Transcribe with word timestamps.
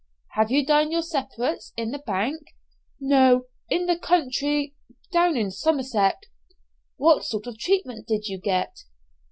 "Have 0.31 0.49
you 0.49 0.65
done 0.65 0.91
your 0.91 1.03
separates 1.03 1.73
in 1.77 1.91
the 1.91 1.99
'bank?" 1.99 2.41
"No; 2.99 3.43
in 3.69 3.85
the 3.85 3.99
country 3.99 4.73
down 5.11 5.37
in 5.37 5.51
Somerset." 5.51 6.23
"What 6.97 7.23
sort 7.23 7.45
of 7.45 7.59
treatment 7.59 8.07
did 8.07 8.25
you 8.27 8.39
get?" 8.39 8.79